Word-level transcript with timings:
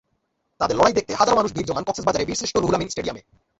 তাঁদের 0.61 0.77
লড়াই 0.77 0.95
দেখতে 0.97 1.11
হাজারো 1.19 1.37
মানুষ 1.39 1.51
ভিড় 1.55 1.67
জমান 1.69 1.83
কক্সবাজারের 1.87 2.27
বীরশ্রেষ্ঠ 2.27 2.55
রুহুল 2.57 2.77
আমিন 2.77 2.89
স্টেডিয়ামে। 2.91 3.21